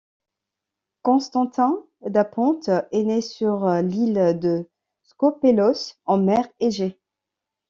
Constantin 1.03 1.77
Dapontes 2.03 2.71
est 2.91 3.03
né 3.03 3.21
sur 3.21 3.69
l'île 3.83 4.35
de 4.41 4.67
Skópelos, 5.03 5.95
en 6.07 6.17
mer 6.17 6.47
Égée. 6.59 6.97